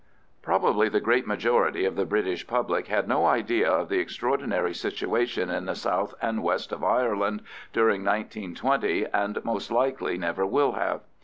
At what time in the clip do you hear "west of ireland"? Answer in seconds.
6.41-7.43